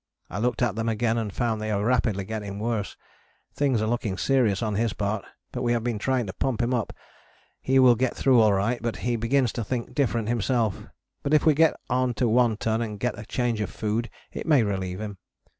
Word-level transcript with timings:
I 0.31 0.39
looked 0.39 0.63
at 0.63 0.73
them 0.73 0.89
again 0.89 1.19
and 1.19 1.31
found 1.31 1.61
they 1.61 1.69
are 1.69 1.85
rapidly 1.85 2.25
getting 2.25 2.57
worse, 2.57 2.97
things 3.53 3.83
are 3.83 3.87
looking 3.87 4.17
serious 4.17 4.63
on 4.63 4.73
his 4.73 4.93
part, 4.93 5.23
but 5.51 5.61
we 5.61 5.73
have 5.73 5.83
been 5.83 5.99
trying 5.99 6.25
to 6.25 6.33
pump 6.33 6.59
him 6.63 6.73
up 6.73 6.91
he 7.61 7.77
will 7.77 7.93
get 7.93 8.15
through 8.15 8.41
alright, 8.41 8.81
but 8.81 8.95
he 9.05 9.15
begins 9.15 9.51
to 9.53 9.63
think 9.63 9.93
different 9.93 10.27
himself, 10.27 10.87
but 11.21 11.35
if 11.35 11.45
we 11.45 11.53
get 11.53 11.75
to 11.91 12.27
One 12.27 12.57
Ton 12.57 12.81
and 12.81 12.87
can 12.99 13.09
get 13.09 13.19
a 13.19 13.27
change 13.27 13.61
of 13.61 13.69
food 13.69 14.09
it 14.31 14.47
may 14.47 14.63
relieve 14.63 14.99
him. 14.99 15.19